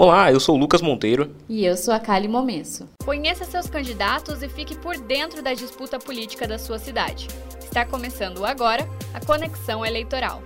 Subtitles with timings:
[0.00, 1.34] Olá, eu sou o Lucas Monteiro.
[1.48, 2.88] E eu sou a Kali Momenso.
[3.04, 7.26] Conheça seus candidatos e fique por dentro da disputa política da sua cidade.
[7.58, 10.40] Está começando agora a Conexão Eleitoral.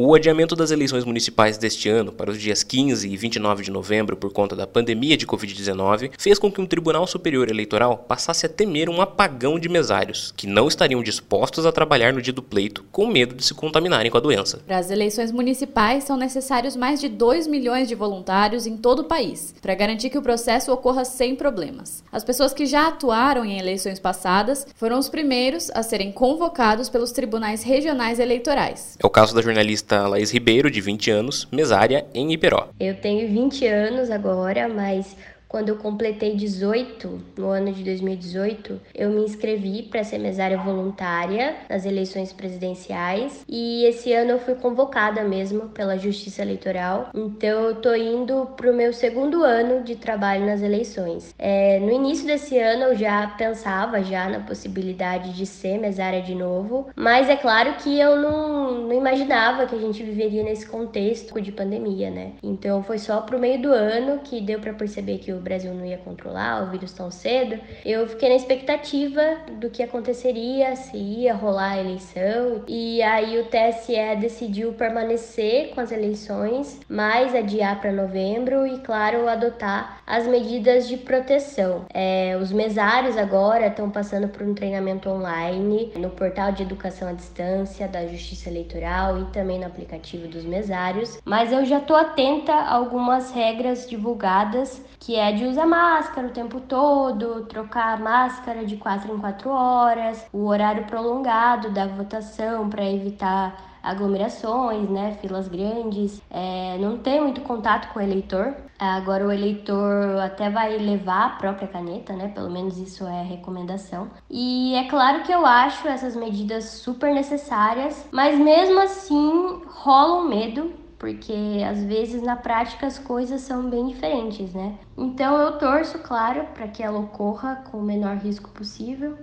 [0.00, 4.16] O adiamento das eleições municipais deste ano para os dias 15 e 29 de novembro
[4.16, 8.48] por conta da pandemia de Covid-19 fez com que um Tribunal Superior Eleitoral passasse a
[8.48, 12.84] temer um apagão de mesários, que não estariam dispostos a trabalhar no dia do pleito
[12.92, 14.60] com medo de se contaminarem com a doença.
[14.64, 19.04] Para as eleições municipais são necessários mais de 2 milhões de voluntários em todo o
[19.04, 22.04] país, para garantir que o processo ocorra sem problemas.
[22.12, 27.10] As pessoas que já atuaram em eleições passadas foram os primeiros a serem convocados pelos
[27.10, 28.96] tribunais regionais eleitorais.
[28.96, 32.68] É o caso da jornalista jornalista Laís Ribeiro, de 20 anos, mesária em Iperó.
[32.78, 35.16] Eu tenho 20 anos agora, mas
[35.48, 41.56] quando eu completei 18, no ano de 2018, eu me inscrevi para ser mesária voluntária
[41.70, 47.08] nas eleições presidenciais e esse ano eu fui convocada mesmo pela Justiça Eleitoral.
[47.14, 51.34] Então eu tô indo pro meu segundo ano de trabalho nas eleições.
[51.38, 56.34] É, no início desse ano eu já pensava já na possibilidade de ser mesária de
[56.34, 61.40] novo, mas é claro que eu não, não imaginava que a gente viveria nesse contexto
[61.40, 62.32] de pandemia, né?
[62.42, 65.72] Então foi só pro meio do ano que deu para perceber que o o Brasil
[65.72, 69.22] não ia controlar o vírus tão cedo, eu fiquei na expectativa
[69.58, 72.62] do que aconteceria, se ia rolar a eleição.
[72.66, 79.28] E aí o TSE decidiu permanecer com as eleições, mas adiar para novembro e, claro,
[79.28, 81.84] adotar as medidas de proteção.
[81.92, 87.12] É, os mesários agora estão passando por um treinamento online no portal de educação à
[87.12, 92.52] distância da Justiça Eleitoral e também no aplicativo dos mesários, mas eu já estou atenta
[92.52, 98.64] a algumas regras divulgadas que é de usar máscara o tempo todo, trocar a máscara
[98.64, 105.48] de 4 em 4 horas, o horário prolongado da votação para evitar aglomerações, né, filas
[105.48, 108.54] grandes, é, não tem muito contato com o eleitor.
[108.78, 112.28] Agora o eleitor até vai levar a própria caneta, né?
[112.28, 114.08] Pelo menos isso é recomendação.
[114.30, 120.28] E é claro que eu acho essas medidas super necessárias, mas mesmo assim rola um
[120.28, 124.78] medo porque às vezes na prática as coisas são bem diferentes, né?
[124.96, 129.16] Então eu torço, claro, para que ela ocorra com o menor risco possível,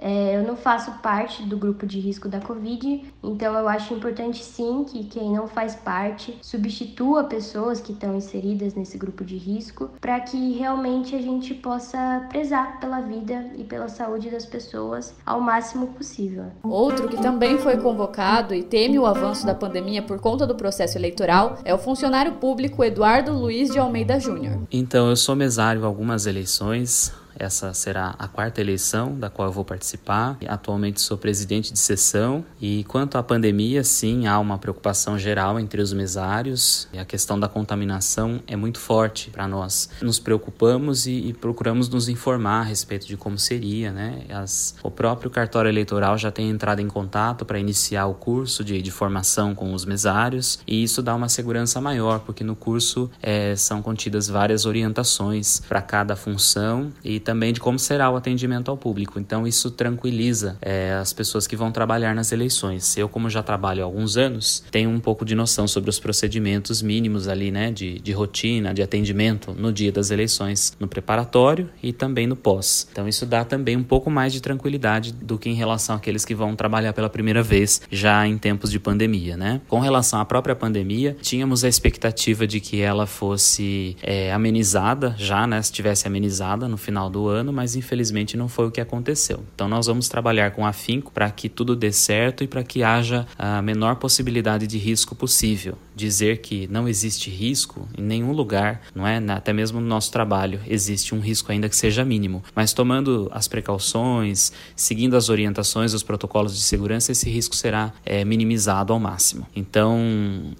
[0.00, 4.42] é, eu não faço parte do grupo de risco da Covid, então eu acho importante
[4.42, 9.90] sim que quem não faz parte substitua pessoas que estão inseridas nesse grupo de risco,
[10.00, 15.40] para que realmente a gente possa prezar pela vida e pela saúde das pessoas ao
[15.40, 16.46] máximo possível.
[16.62, 20.96] Outro que também foi convocado e teme o avanço da pandemia por conta do processo
[20.96, 24.62] eleitoral é o funcionário público Eduardo Luiz de Almeida Júnior.
[24.72, 29.52] Então, eu sou mesário em algumas eleições, essa será a quarta eleição da qual eu
[29.52, 30.36] vou participar.
[30.46, 35.80] Atualmente sou presidente de sessão e quanto à pandemia, sim, há uma preocupação geral entre
[35.80, 39.88] os mesários e a questão da contaminação é muito forte para nós.
[40.02, 44.22] Nos preocupamos e, e, procuramos nos informar a respeito de como seria, né?
[44.28, 48.82] As, o próprio cartório eleitoral já tem entrado em contato para iniciar o curso de,
[48.82, 53.56] de, formação com os mesários e isso dá uma segurança maior, porque no curso é,
[53.56, 58.76] são contidas várias orientações para cada função e também de como será o atendimento ao
[58.76, 59.18] público.
[59.18, 62.96] Então, isso tranquiliza é, as pessoas que vão trabalhar nas eleições.
[62.96, 66.82] Eu, como já trabalho há alguns anos, tenho um pouco de noção sobre os procedimentos
[66.82, 71.92] mínimos ali, né, de, de rotina, de atendimento no dia das eleições, no preparatório e
[71.92, 72.88] também no pós.
[72.92, 76.34] Então, isso dá também um pouco mais de tranquilidade do que em relação àqueles que
[76.34, 79.60] vão trabalhar pela primeira vez, já em tempos de pandemia, né?
[79.68, 85.46] Com relação à própria pandemia, tínhamos a expectativa de que ela fosse é, amenizada, já,
[85.46, 88.80] né, se tivesse amenizada no final do do ano, mas infelizmente não foi o que
[88.80, 89.44] aconteceu.
[89.54, 93.26] Então nós vamos trabalhar com afinco para que tudo dê certo e para que haja
[93.38, 95.76] a menor possibilidade de risco possível.
[95.94, 99.18] Dizer que não existe risco em nenhum lugar, não é?
[99.30, 103.46] Até mesmo no nosso trabalho existe um risco ainda que seja mínimo, mas tomando as
[103.46, 109.46] precauções, seguindo as orientações, os protocolos de segurança, esse risco será é, minimizado ao máximo.
[109.54, 110.00] Então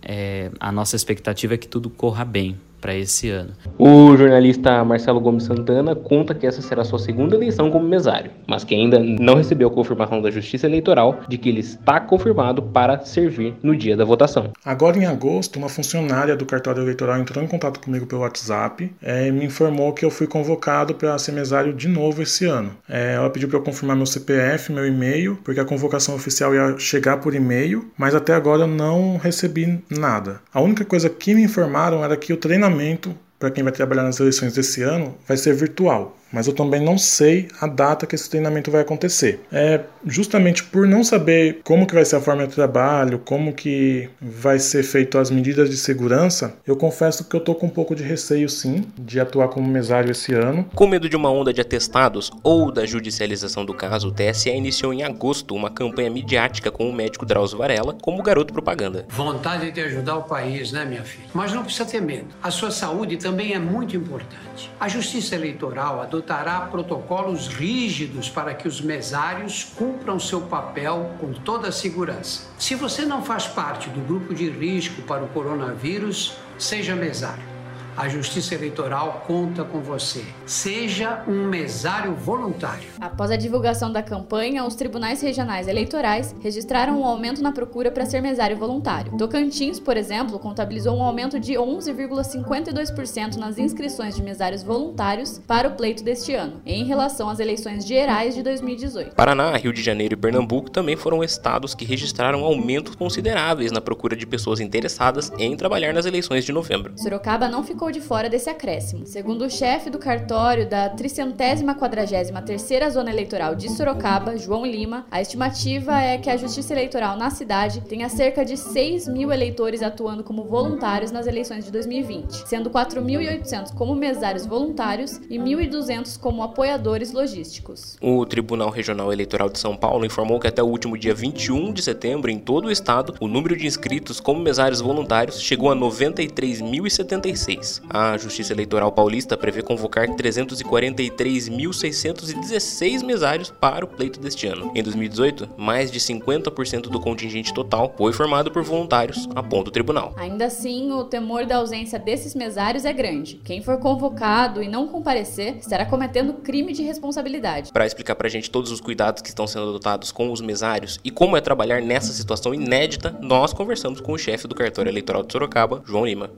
[0.02, 3.50] é, a nossa expectativa é que tudo corra bem para esse ano.
[3.78, 8.64] O jornalista Marcelo Gomes Santana conta que essa será sua segunda eleição como mesário, mas
[8.64, 12.98] que ainda não recebeu a confirmação da Justiça Eleitoral de que ele está confirmado para
[13.04, 14.52] servir no dia da votação.
[14.64, 19.28] Agora em agosto, uma funcionária do cartório eleitoral entrou em contato comigo pelo WhatsApp é,
[19.28, 22.72] e me informou que eu fui convocado para ser mesário de novo esse ano.
[22.88, 26.78] É, ela pediu para eu confirmar meu CPF, meu e-mail, porque a convocação oficial ia
[26.78, 30.40] chegar por e-mail, mas até agora eu não recebi nada.
[30.52, 34.02] A única coisa que me informaram era que o treinamento treinamento para quem vai trabalhar
[34.02, 36.16] nas eleições desse ano vai ser virtual.
[36.32, 39.40] Mas eu também não sei a data que esse treinamento vai acontecer.
[39.52, 44.08] É justamente por não saber como que vai ser a forma de trabalho, como que
[44.20, 47.94] vai ser feito as medidas de segurança, eu confesso que eu tô com um pouco
[47.94, 50.64] de receio sim de atuar como mesário esse ano.
[50.74, 54.92] Com medo de uma onda de atestados ou da judicialização do caso, o TSE iniciou
[54.92, 59.06] em agosto uma campanha midiática com o médico Drauzio Varela como garoto propaganda.
[59.08, 61.28] Vontade de ajudar o país, né, minha filha?
[61.34, 62.26] Mas não precisa ter medo.
[62.42, 64.70] A sua saúde também é muito importante.
[64.78, 71.68] A Justiça Eleitoral adotará protocolos rígidos para que os mesários cumpram seu papel com toda
[71.68, 72.42] a segurança.
[72.58, 77.49] Se você não faz parte do grupo de risco para o coronavírus, seja mesário.
[77.96, 80.24] A Justiça Eleitoral conta com você.
[80.46, 82.88] Seja um mesário voluntário.
[83.00, 88.06] Após a divulgação da campanha, os tribunais regionais eleitorais registraram um aumento na procura para
[88.06, 89.16] ser mesário voluntário.
[89.18, 95.72] Tocantins, por exemplo, contabilizou um aumento de 11,52% nas inscrições de mesários voluntários para o
[95.72, 99.14] pleito deste ano, em relação às eleições gerais de 2018.
[99.14, 104.16] Paraná, Rio de Janeiro e Pernambuco também foram estados que registraram aumentos consideráveis na procura
[104.16, 106.92] de pessoas interessadas em trabalhar nas eleições de novembro.
[106.96, 109.06] Sorocaba não ficou de fora desse acréscimo.
[109.06, 116.00] Segundo o chefe do cartório da 343ª Zona Eleitoral de Sorocaba, João Lima, a estimativa
[116.00, 120.44] é que a Justiça Eleitoral na cidade tenha cerca de 6 mil eleitores atuando como
[120.44, 127.96] voluntários nas eleições de 2020, sendo 4.800 como mesários voluntários e 1.200 como apoiadores logísticos.
[128.02, 131.82] O Tribunal Regional Eleitoral de São Paulo informou que até o último dia 21 de
[131.82, 137.69] setembro, em todo o estado, o número de inscritos como mesários voluntários chegou a 93.076.
[137.88, 144.72] A Justiça Eleitoral Paulista prevê convocar 343.616 mesários para o pleito deste ano.
[144.74, 150.14] Em 2018, mais de 50% do contingente total foi formado por voluntários, aponta o tribunal.
[150.16, 153.40] Ainda assim, o temor da ausência desses mesários é grande.
[153.44, 157.72] Quem for convocado e não comparecer estará cometendo crime de responsabilidade.
[157.72, 160.98] Para explicar para a gente todos os cuidados que estão sendo adotados com os mesários
[161.04, 165.22] e como é trabalhar nessa situação inédita, nós conversamos com o chefe do cartório eleitoral
[165.22, 166.30] de Sorocaba, João Lima.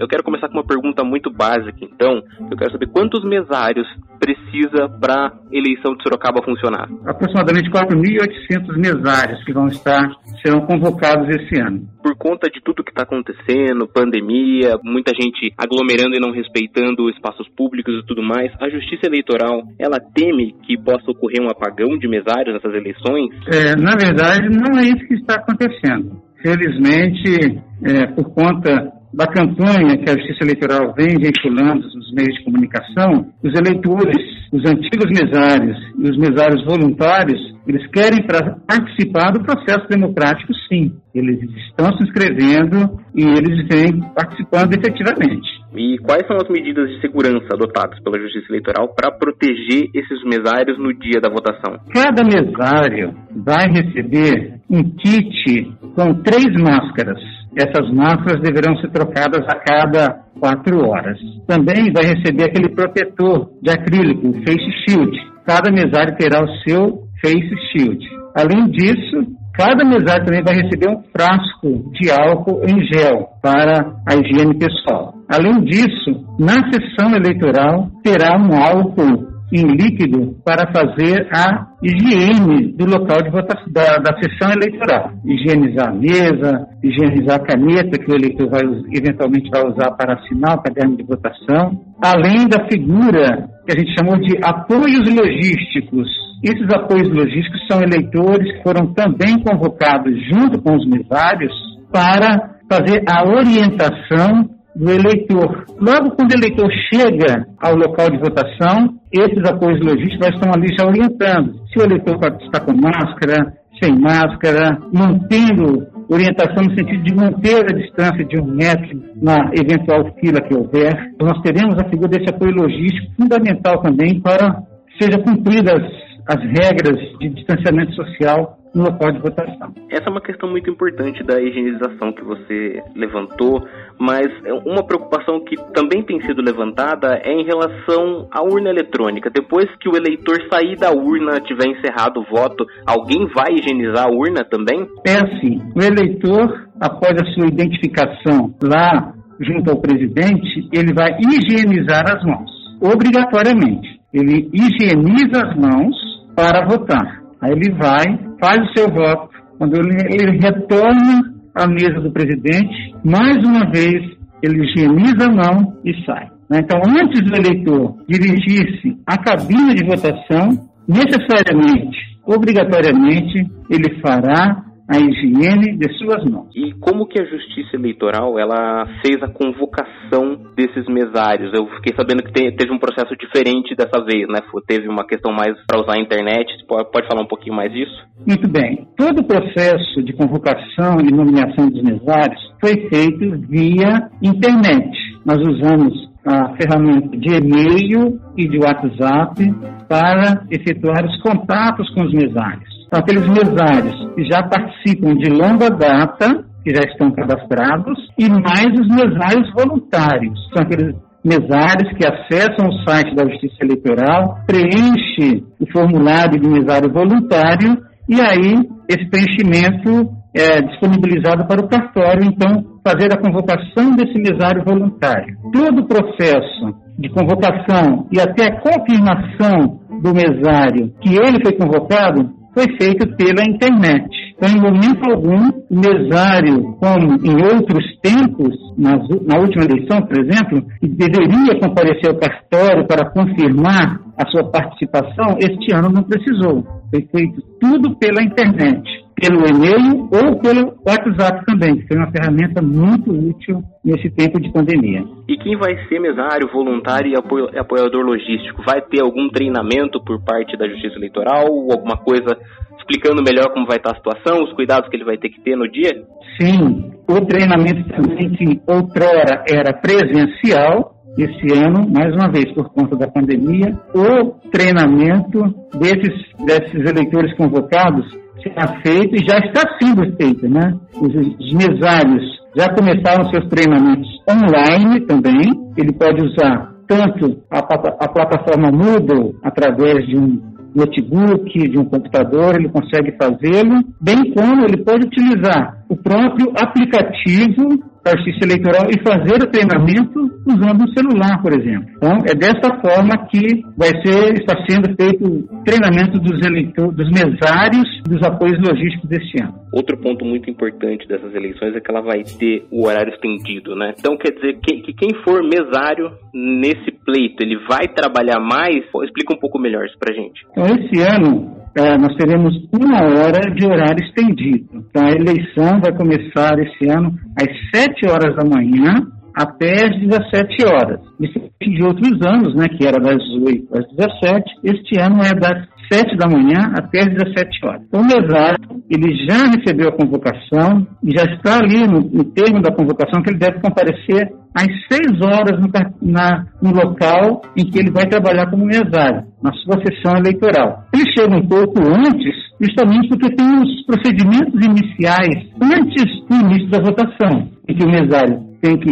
[0.00, 2.22] Eu quero começar com uma pergunta muito básica, então.
[2.50, 3.86] Eu quero saber quantos mesários
[4.18, 6.88] precisa para a eleição de Sorocaba funcionar?
[7.04, 10.08] Aproximadamente 4.800 mesários que vão estar,
[10.40, 11.86] serão convocados esse ano.
[12.02, 17.46] Por conta de tudo que está acontecendo, pandemia, muita gente aglomerando e não respeitando espaços
[17.50, 22.08] públicos e tudo mais, a Justiça Eleitoral, ela teme que possa ocorrer um apagão de
[22.08, 23.28] mesários nessas eleições?
[23.52, 26.22] É, na verdade, não é isso que está acontecendo.
[26.42, 32.44] Felizmente, é, por conta da campanha que a Justiça Eleitoral vem veiculando nos meios de
[32.44, 34.22] comunicação, os eleitores,
[34.52, 38.24] os antigos mesários e os mesários voluntários, eles querem
[38.66, 40.92] participar do processo democrático, sim.
[41.14, 45.60] Eles estão se inscrevendo e eles vêm participando efetivamente.
[45.74, 50.78] E quais são as medidas de segurança adotadas pela Justiça Eleitoral para proteger esses mesários
[50.78, 51.78] no dia da votação?
[51.92, 59.58] Cada mesário vai receber um kit com três máscaras essas máscaras deverão ser trocadas a
[59.58, 61.18] cada quatro horas.
[61.46, 65.16] Também vai receber aquele protetor de acrílico, o Face Shield.
[65.44, 68.04] Cada mesário terá o seu Face Shield.
[68.36, 74.14] Além disso, cada mesário também vai receber um frasco de álcool em gel para a
[74.14, 75.14] higiene pessoal.
[75.28, 82.84] Além disso, na sessão eleitoral terá um álcool em líquido para fazer a higiene do
[82.84, 85.12] local de votação, da, da sessão eleitoral.
[85.24, 88.62] Higienizar a mesa, higienizar a caneta que o eleitor vai,
[88.92, 93.94] eventualmente vai usar para assinar o caderno de votação, além da figura que a gente
[93.98, 96.08] chamou de apoios logísticos.
[96.42, 101.52] Esses apoios logísticos são eleitores que foram também convocados junto com os mesários
[101.92, 105.64] para fazer a orientação do eleitor.
[105.80, 110.86] Logo quando o eleitor chega ao local de votação, esses apoios logísticos estão ali já
[110.86, 111.60] orientando.
[111.72, 117.76] Se o eleitor está com máscara, sem máscara, mantendo orientação no sentido de manter a
[117.76, 120.92] distância de um metro na eventual fila que houver.
[121.20, 125.80] Nós teremos a figura desse apoio logístico fundamental também para que sejam cumpridas
[126.26, 129.74] as regras de distanciamento social no local de votação.
[129.90, 133.66] Essa é uma questão muito importante da higienização que você levantou,
[133.98, 134.28] mas
[134.64, 139.30] uma preocupação que também tem sido levantada é em relação à urna eletrônica.
[139.30, 144.10] Depois que o eleitor sair da urna, tiver encerrado o voto, alguém vai higienizar a
[144.10, 144.86] urna também?
[145.06, 152.04] É assim, o eleitor, após a sua identificação lá junto ao presidente, ele vai higienizar
[152.06, 152.50] as mãos,
[152.80, 153.98] obrigatoriamente.
[154.12, 156.09] Ele higieniza as mãos
[156.40, 157.20] para votar.
[157.42, 159.28] Aí ele vai, faz o seu voto.
[159.58, 165.92] Quando ele, retorna à mesa do presidente, mais uma vez ele higieniza a mão e
[166.06, 166.28] sai.
[166.48, 166.60] Né?
[166.60, 170.48] Então, antes do eleitor dirigir-se à cabine de votação,
[170.88, 176.48] necessariamente, obrigatoriamente, ele fará a higiene de suas mãos.
[176.52, 181.52] E como que a Justiça Eleitoral ela fez a convocação desses mesários?
[181.54, 184.40] Eu fiquei sabendo que teve um processo diferente dessa vez, né?
[184.66, 186.50] Teve uma questão mais para usar a internet.
[186.66, 187.94] Pode, pode falar um pouquinho mais disso?
[188.26, 188.88] Muito bem.
[188.96, 194.90] Todo o processo de convocação e nomeação dos mesários foi feito via internet.
[195.24, 199.40] Nós usamos a ferramenta de e-mail e de WhatsApp
[199.88, 202.69] para efetuar os contatos com os mesários.
[202.90, 208.66] São aqueles mesários que já participam de longa data, que já estão cadastrados, e mais
[208.66, 210.38] os mesários voluntários.
[210.52, 216.92] São aqueles mesários que acessam o site da Justiça Eleitoral, preenche o formulário de mesário
[216.92, 217.78] voluntário
[218.08, 218.54] e aí
[218.88, 225.36] esse preenchimento é disponibilizado para o cartório, então, fazer a convocação desse mesário voluntário.
[225.52, 232.39] Todo o processo de convocação e até a confirmação do mesário que ele foi convocado
[232.54, 234.08] foi feito pela internet.
[234.36, 240.62] Então, em momento algum, mesário, como em outros tempos, nas, na última eleição, por exemplo,
[240.80, 246.64] que deveria comparecer ao cartório para confirmar a sua participação, este ano não precisou.
[246.90, 248.82] Foi feito tudo pela internet,
[249.20, 254.50] pelo e-mail ou pelo WhatsApp também, que foi uma ferramenta muito útil nesse tempo de
[254.50, 255.04] pandemia.
[255.28, 258.62] E quem vai ser mesário, voluntário e apoiador logístico?
[258.64, 261.46] Vai ter algum treinamento por parte da Justiça Eleitoral?
[261.70, 262.36] Alguma coisa
[262.78, 265.54] explicando melhor como vai estar a situação, os cuidados que ele vai ter que ter
[265.54, 266.02] no dia?
[266.40, 272.96] Sim, o treinamento também que outrora era presencial, esse ano, mais uma vez por conta
[272.96, 275.42] da pandemia, o treinamento
[275.78, 278.06] desses, desses eleitores convocados
[278.42, 280.72] será feito e já está sendo feito, né?
[280.94, 285.40] Os, os mesários já começaram seus treinamentos online também.
[285.76, 292.54] Ele pode usar tanto a, a plataforma Moodle através de um notebook, de um computador,
[292.56, 299.36] ele consegue fazê-lo, bem como ele pode utilizar o próprio aplicativo justiça eleitoral e fazer
[299.42, 301.86] o treinamento usando um celular, por exemplo.
[301.96, 307.08] Então, é dessa forma que vai ser, está sendo feito o treinamento dos, eleitor, dos
[307.10, 309.54] mesários dos apoios logísticos deste ano.
[309.72, 313.92] Outro ponto muito importante dessas eleições é que ela vai ter o horário estendido, né?
[313.98, 318.82] Então, quer dizer que, que quem for mesário nesse pleito, ele vai trabalhar mais?
[319.04, 320.40] Explica um pouco melhor isso pra gente.
[320.50, 324.68] Então, esse ano, é, nós teremos uma hora de horário estendido.
[324.74, 330.64] Então, a eleição vai começar esse ano às 7 horas da manhã até às 17
[330.66, 331.00] horas.
[331.18, 335.68] Diferente de outros anos, né, que era das 8 às 17, este ano é das
[335.92, 337.82] 7 da manhã até às 17 horas.
[337.88, 338.58] Então, o mesário,
[338.88, 343.30] ele já recebeu a convocação e já está ali no, no termo da convocação que
[343.30, 345.68] ele deve comparecer às 6 horas no,
[346.00, 350.84] na, no local em que ele vai trabalhar como mesário, na sua sessão eleitoral.
[350.94, 356.78] Ele chega um pouco antes, justamente porque tem os procedimentos iniciais antes do início da
[356.78, 358.90] votação, em que o mesário tem que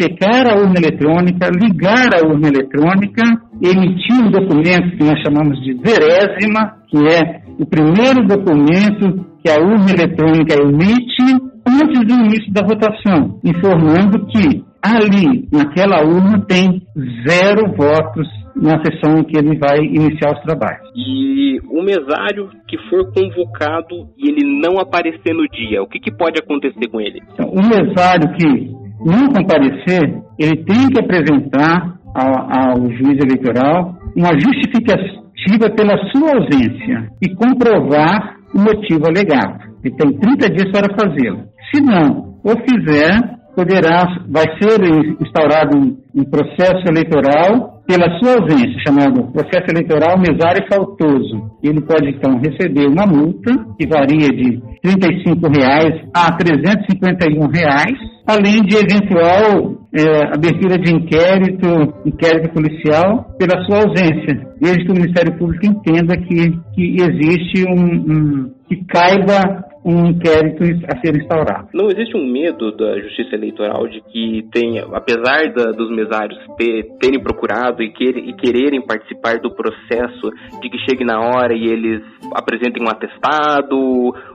[0.00, 3.22] checar a urna eletrônica, ligar a urna eletrônica,
[3.60, 9.60] emitir um documento que nós chamamos de verésima, que é o primeiro documento que a
[9.60, 16.82] urna eletrônica emite antes do início da votação, informando que ali, naquela urna, tem
[17.28, 18.26] zero votos
[18.56, 20.88] na sessão em que ele vai iniciar os trabalhos.
[20.94, 26.10] E o mesário que for convocado e ele não aparecer no dia, o que, que
[26.10, 27.20] pode acontecer com ele?
[27.32, 34.32] Então, o mesário que não comparecer, ele tem que apresentar ao, ao juiz eleitoral uma
[34.38, 39.70] justificativa pela sua ausência e comprovar o motivo alegado.
[39.82, 41.44] Ele tem 30 dias para fazê-lo.
[41.72, 44.80] Se não o fizer, poderá, vai ser
[45.20, 51.50] instaurado um, um processo eleitoral pela sua ausência, chamado processo eleitoral mesário faltoso.
[51.60, 58.62] Ele pode, então, receber uma multa que varia de 35 reais a 351 reais, além
[58.62, 61.66] de eventual é, abertura de inquérito,
[62.06, 67.82] inquérito policial, pela sua ausência, desde que o Ministério Público entenda que, que existe um,
[67.82, 71.68] um que caiba um inquérito a ser instaurado.
[71.72, 76.84] Não existe um medo da Justiça Eleitoral de que tenha, apesar da, dos mesários ter,
[77.00, 82.02] terem procurado e, e, quererem participar do processo, de que chegue na hora e eles
[82.34, 83.76] apresentem um atestado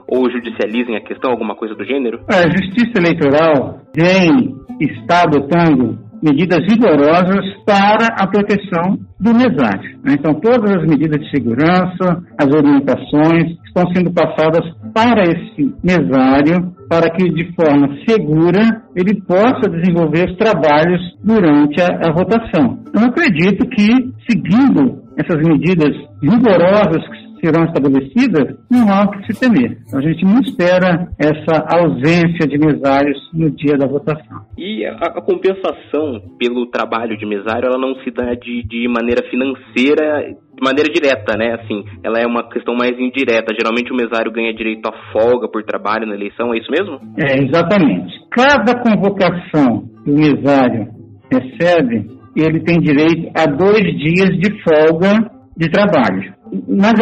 [0.07, 2.21] ou judicializem a questão, alguma coisa do gênero?
[2.27, 9.99] A Justiça Eleitoral vem está adotando medidas rigorosas para a proteção do mesário.
[10.03, 10.15] Né?
[10.17, 17.09] Então, todas as medidas de segurança, as orientações estão sendo passadas para esse mesário para
[17.11, 22.79] que de forma segura ele possa desenvolver os trabalhos durante a, a votação.
[22.93, 23.87] Eu acredito que,
[24.29, 29.77] seguindo essas medidas rigorosas que serão estabelecidas, não há o que se temer.
[29.87, 34.45] Então, a gente não espera essa ausência de mesários no dia da votação.
[34.57, 39.27] E a, a compensação pelo trabalho de mesário, ela não se dá de, de maneira
[39.29, 41.57] financeira de maneira direta, né?
[41.61, 43.53] Assim, ela é uma questão mais indireta.
[43.53, 46.97] Geralmente o mesário ganha direito à folga por trabalho na eleição, é isso mesmo?
[47.17, 48.13] É, exatamente.
[48.31, 50.87] Cada convocação que o mesário
[51.29, 56.33] recebe, ele tem direito a dois dias de folga de trabalho.
[56.67, 56.93] Mas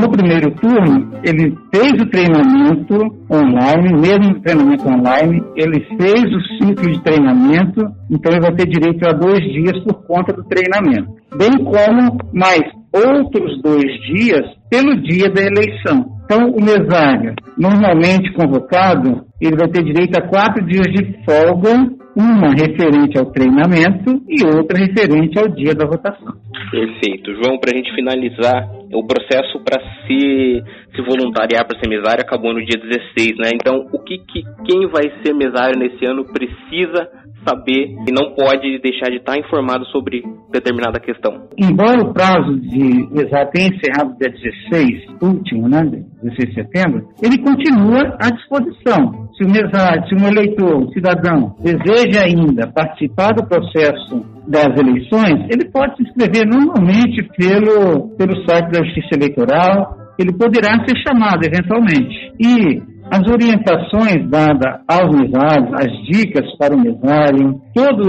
[0.00, 2.96] no primeiro turno, ele fez o treinamento
[3.30, 9.06] online, mesmo treinamento online, ele fez o ciclo de treinamento, então ele vai ter direito
[9.06, 11.08] a dois dias por conta do treinamento.
[11.36, 16.18] Bem como mais outros dois dias pelo dia da eleição.
[16.24, 22.50] Então, o mesário, normalmente convocado, ele vai ter direito a quatro dias de folga uma
[22.50, 26.34] referente ao treinamento e outra referente ao dia da votação.
[26.68, 27.32] Perfeito.
[27.34, 30.62] João, para a gente finalizar, o processo para se,
[30.96, 33.50] se voluntariar para ser mesário acabou no dia 16, né?
[33.54, 37.08] Então, o que, que quem vai ser mesário nesse ano precisa
[37.46, 41.48] saber e não pode deixar de estar informado sobre determinada questão.
[41.56, 44.30] Embora o prazo de mesário tenha encerrado dia
[44.70, 45.82] 16, último, né,
[46.22, 49.28] 16 de setembro, ele continua à disposição.
[49.36, 55.70] Se mesário, se um eleitor, um cidadão, deseja ainda participar do processo das eleições, ele
[55.70, 62.32] pode se inscrever normalmente pelo, pelo site da Justiça Eleitoral, ele poderá ser chamado eventualmente.
[62.40, 68.06] E as orientações dadas aos mesários, as dicas para o mesário, todas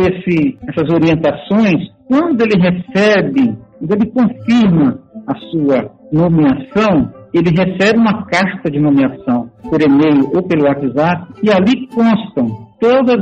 [0.67, 8.69] essas orientações, quando ele recebe, quando ele confirma a sua nomeação, ele recebe uma carta
[8.69, 13.15] de nomeação por e-mail ou pelo WhatsApp e ali constam todos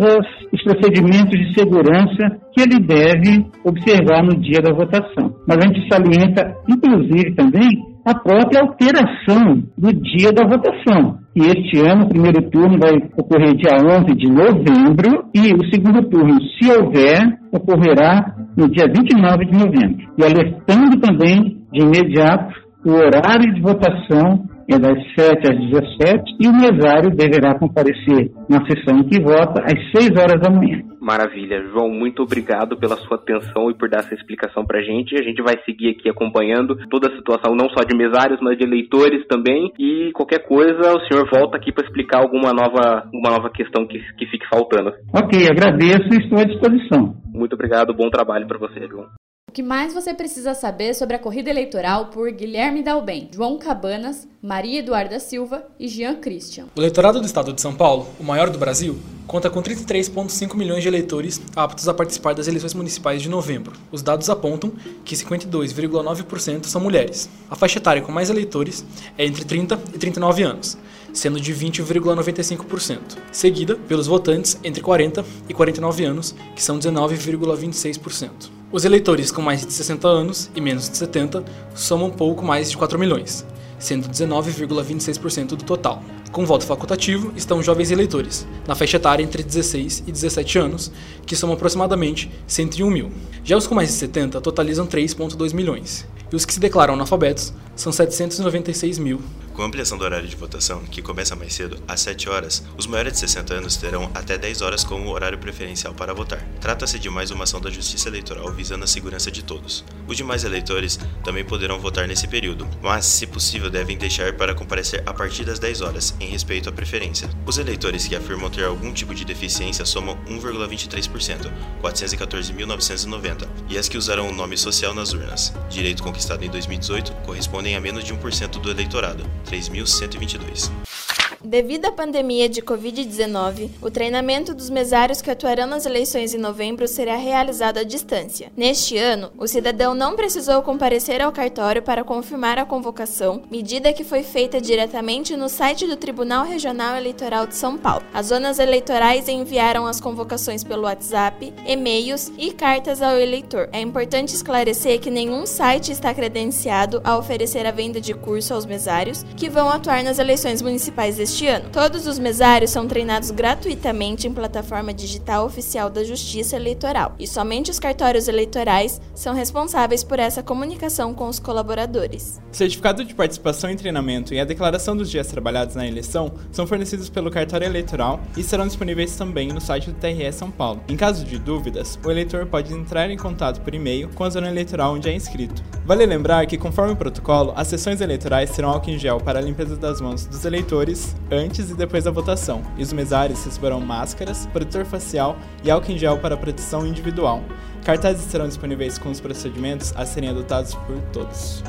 [0.54, 5.36] os procedimentos de segurança que ele deve observar no dia da votação.
[5.48, 7.68] Mas a gente salienta, inclusive, também
[8.06, 11.18] a própria alteração do dia da votação.
[11.38, 16.02] E este ano, o primeiro turno vai ocorrer dia 11 de novembro e o segundo
[16.10, 20.08] turno, se houver, ocorrerá no dia 29 de novembro.
[20.18, 25.58] E alertando também, de imediato, o horário de votação é das 7 às
[25.98, 30.50] 17 e o mesário deverá comparecer na sessão em que vota às 6 horas da
[30.50, 30.84] manhã.
[31.00, 31.64] Maravilha.
[31.72, 35.16] João, muito obrigado pela sua atenção e por dar essa explicação para a gente.
[35.16, 38.66] A gente vai seguir aqui acompanhando toda a situação, não só de mesários, mas de
[38.66, 39.72] eleitores também.
[39.80, 44.00] E qualquer coisa, o senhor volta aqui para explicar alguma nova, uma nova questão que,
[44.18, 44.92] que fique faltando.
[45.16, 47.16] Ok, agradeço e estou à disposição.
[47.34, 49.08] Muito obrigado, bom trabalho para você, João.
[49.50, 54.28] O que mais você precisa saber sobre a corrida eleitoral por Guilherme Dalben, João Cabanas,
[54.42, 56.66] Maria Eduarda Silva e Jean Christian.
[56.76, 60.84] O eleitorado do estado de São Paulo, o maior do Brasil, conta com 33,5 milhões
[60.84, 63.72] de eleitores aptos a participar das eleições municipais de novembro.
[63.90, 64.72] Os dados apontam
[65.04, 67.30] que 52,9% são mulheres.
[67.50, 68.86] A faixa etária com mais eleitores
[69.18, 70.78] é entre 30 e 39 anos,
[71.14, 73.00] sendo de 20,95%,
[73.32, 78.57] seguida pelos votantes entre 40 e 49 anos, que são 19,26%.
[78.70, 81.42] Os eleitores com mais de 60 anos e menos de 70
[81.74, 83.46] somam pouco mais de 4 milhões,
[83.80, 86.04] sendo 19,26% do total.
[86.34, 90.92] Com voto facultativo estão jovens eleitores, na faixa etária entre 16 e 17 anos,
[91.26, 93.10] que somam aproximadamente 101 mil.
[93.42, 97.54] Já os com mais de 70 totalizam 3,2 milhões, e os que se declaram analfabetos
[97.74, 99.22] são 796 mil.
[99.58, 102.86] Com a ampliação do horário de votação, que começa mais cedo, às 7 horas, os
[102.86, 106.40] maiores de 60 anos terão até 10 horas como horário preferencial para votar.
[106.62, 109.84] Trata-se de mais uma ação da Justiça Eleitoral visando a segurança de todos.
[110.06, 115.02] Os demais eleitores também poderão votar nesse período, mas, se possível, devem deixar para comparecer
[115.08, 117.28] a partir das 10 horas, em respeito à preferência.
[117.44, 123.98] Os eleitores que afirmam ter algum tipo de deficiência somam 1,23%, 414.990, e as que
[123.98, 128.62] usarão o nome social nas urnas, direito conquistado em 2018, correspondem a menos de 1%
[128.62, 129.26] do eleitorado.
[129.48, 131.07] 3.122.
[131.44, 136.88] Devido à pandemia de Covid-19, o treinamento dos mesários que atuarão nas eleições em novembro
[136.88, 138.52] será realizado à distância.
[138.58, 144.04] Neste ano, o cidadão não precisou comparecer ao cartório para confirmar a convocação, medida que
[144.04, 148.04] foi feita diretamente no site do Tribunal Regional Eleitoral de São Paulo.
[148.14, 153.70] As zonas eleitorais enviaram as convocações pelo WhatsApp, e-mails e cartas ao eleitor.
[153.72, 158.66] É importante esclarecer que nenhum site está credenciado a oferecer a venda de curso aos
[158.66, 161.70] mesários que vão atuar nas eleições municipais deste deste ano.
[161.74, 167.70] Todos os mesários são treinados gratuitamente em plataforma digital oficial da Justiça Eleitoral e somente
[167.70, 172.40] os cartórios eleitorais são responsáveis por essa comunicação com os colaboradores.
[172.50, 177.10] Certificado de participação em treinamento e a declaração dos dias trabalhados na eleição são fornecidos
[177.10, 180.82] pelo cartório eleitoral e serão disponíveis também no site do TRE São Paulo.
[180.88, 184.48] Em caso de dúvidas, o eleitor pode entrar em contato por e-mail com a zona
[184.48, 185.62] eleitoral onde é inscrito.
[185.86, 189.42] Vale lembrar que, conforme o protocolo, as sessões eleitorais terão álcool em gel para a
[189.42, 194.46] limpeza das mãos dos eleitores antes e depois da votação, e os mesários receberão máscaras,
[194.48, 197.44] protetor facial e álcool em gel para proteção individual.
[197.84, 201.64] Cartazes serão disponíveis com os procedimentos a serem adotados por todos.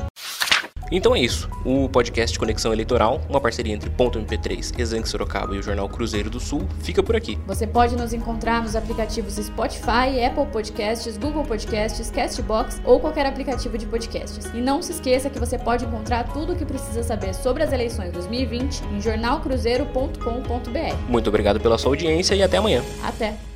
[0.91, 1.49] Então é isso.
[1.63, 6.29] O podcast Conexão Eleitoral, uma parceria entre Ponto MP3, Exanque Sorocaba e o jornal Cruzeiro
[6.29, 7.37] do Sul, fica por aqui.
[7.45, 13.77] Você pode nos encontrar nos aplicativos Spotify, Apple Podcasts, Google Podcasts, Castbox ou qualquer aplicativo
[13.77, 14.45] de podcasts.
[14.53, 17.71] E não se esqueça que você pode encontrar tudo o que precisa saber sobre as
[17.71, 20.95] eleições 2020 em jornalcruzeiro.com.br.
[21.07, 22.83] Muito obrigado pela sua audiência e até amanhã.
[23.03, 23.48] Até!